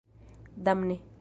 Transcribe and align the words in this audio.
Damne! 0.65 0.99